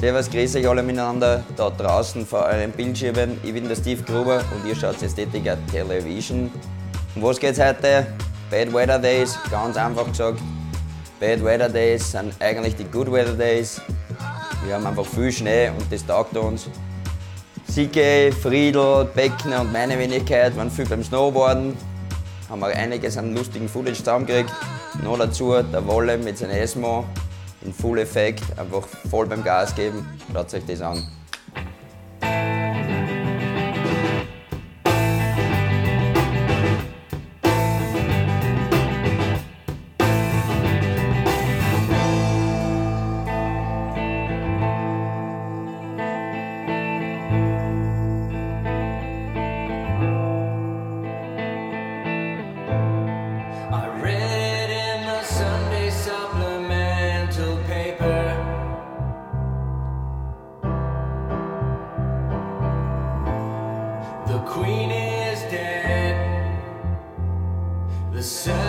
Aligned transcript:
Servus, 0.00 0.30
grüß 0.30 0.56
euch 0.56 0.66
alle 0.66 0.82
miteinander 0.82 1.44
da 1.58 1.68
draußen 1.68 2.24
vor 2.24 2.46
euren 2.46 2.72
Bildschirmen. 2.72 3.38
Ich 3.42 3.52
bin 3.52 3.68
der 3.68 3.76
Steve 3.76 4.02
Gruber 4.02 4.42
und 4.54 4.66
ihr 4.66 4.74
schaut 4.74 5.02
Ästhetiker 5.02 5.58
Television. 5.70 6.50
Um 7.14 7.22
was 7.22 7.38
geht's 7.38 7.60
heute? 7.60 8.06
Bad 8.50 8.72
Weather 8.72 8.98
Days, 8.98 9.38
ganz 9.50 9.76
einfach 9.76 10.06
gesagt. 10.06 10.40
Bad 11.20 11.44
Weather 11.44 11.68
Days 11.68 12.12
sind 12.12 12.32
eigentlich 12.40 12.76
die 12.76 12.84
Good 12.84 13.12
Weather 13.12 13.34
Days. 13.34 13.78
Wir 14.64 14.76
haben 14.76 14.86
einfach 14.86 15.04
viel 15.04 15.30
Schnee 15.30 15.68
und 15.68 15.92
das 15.92 16.06
taugt 16.06 16.34
uns. 16.34 16.70
Sicke, 17.68 18.32
Friedel, 18.40 19.06
Beckner 19.14 19.60
und 19.60 19.70
meine 19.70 19.98
Wenigkeit 19.98 20.56
waren 20.56 20.70
viel 20.70 20.86
beim 20.86 21.04
Snowboarden. 21.04 21.76
Haben 22.48 22.64
auch 22.64 22.74
einiges 22.74 23.18
an 23.18 23.34
lustigen 23.34 23.68
Footage 23.68 23.98
zusammengekriegt. 23.98 24.50
Noch 25.04 25.18
dazu 25.18 25.62
der 25.62 25.86
Wolle 25.86 26.16
mit 26.16 26.38
seinem 26.38 26.52
Esmo 26.52 27.04
in 27.62 27.72
Full 27.72 27.98
Effekt, 27.98 28.42
einfach 28.58 28.86
voll 29.10 29.26
beim 29.26 29.44
Gas 29.44 29.74
geben. 29.74 30.06
Schaut 30.32 30.52
euch 30.54 30.64
das 30.66 30.80
an. 30.80 31.06
so 68.30 68.59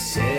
say 0.00 0.29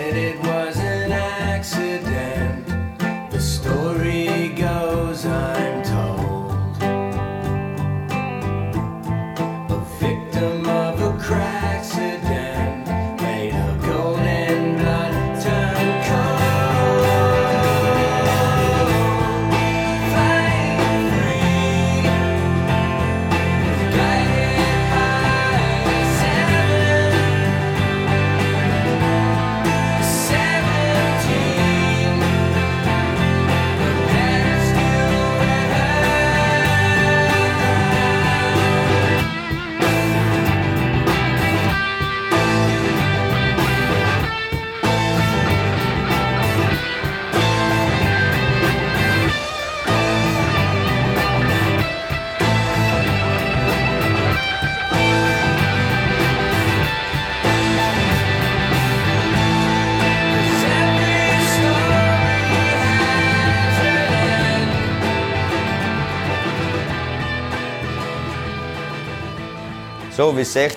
So, 70.14 70.36
wie 70.36 70.44
seht 70.44 70.76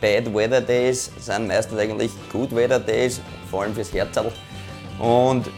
Bad 0.00 0.32
Weather 0.32 0.60
Days 0.60 1.10
sind 1.18 1.48
meistens 1.48 1.76
eigentlich 1.76 2.12
Good 2.30 2.54
Weather 2.54 2.78
Days, 2.78 3.20
vor 3.50 3.62
allem 3.62 3.74
fürs 3.74 3.92
Herzl. 3.92 4.30
Und 5.00 5.50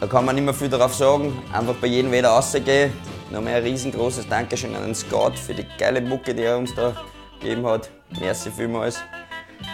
da 0.00 0.06
kann 0.06 0.24
man 0.24 0.34
nicht 0.34 0.44
mehr 0.44 0.54
viel 0.54 0.70
darauf 0.70 0.94
sagen. 0.94 1.36
Einfach 1.52 1.74
bei 1.74 1.86
jedem 1.86 2.10
Wetter 2.10 2.28
rausgehen. 2.28 2.94
Nochmal 3.30 3.56
ein 3.56 3.62
riesengroßes 3.64 4.26
Dankeschön 4.26 4.74
an 4.74 4.84
den 4.84 4.94
Scout 4.94 5.32
für 5.36 5.52
die 5.52 5.66
geile 5.76 6.00
Mucke, 6.00 6.34
die 6.34 6.44
er 6.44 6.56
uns 6.56 6.74
da 6.74 6.96
gegeben 7.40 7.66
hat. 7.66 7.90
Merci 8.18 8.50
vielmals. 8.50 9.00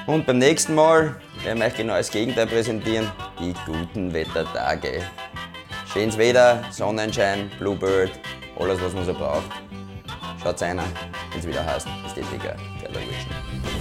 Und 0.09 0.27
beim 0.27 0.39
nächsten 0.39 0.75
Mal 0.75 1.15
werden 1.45 1.61
wir 1.61 1.67
euch 1.67 1.77
genau 1.77 1.95
das 1.95 2.11
Gegenteil 2.11 2.49
präsentieren: 2.49 3.13
die 3.39 3.55
guten 3.65 4.13
Wettertage. 4.13 5.03
Schönes 5.93 6.19
Wetter, 6.19 6.65
Sonnenschein, 6.73 7.49
Bluebird, 7.61 8.11
alles 8.59 8.83
was 8.83 8.93
man 8.93 9.07
so 9.07 9.15
braucht. 9.15 9.51
Schaut 10.43 10.61
einer, 10.63 10.85
wenn 11.31 11.41
es 11.41 11.47
wieder 11.47 11.65
heißt, 11.65 11.87
Ästhetiker 12.07 12.57
Television. 12.81 13.80